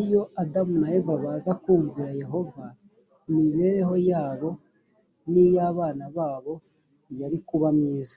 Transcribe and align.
iyo 0.00 0.22
adamu 0.42 0.74
na 0.82 0.88
eva 0.98 1.14
baza 1.24 1.52
kumvira 1.62 2.10
yehova 2.20 2.64
imibereho 3.30 3.94
yabo 4.10 4.50
n’ 5.30 5.34
iy 5.44 5.56
abana 5.70 6.04
babo 6.16 6.52
yari 7.20 7.38
kuba 7.48 7.68
myiza 7.78 8.16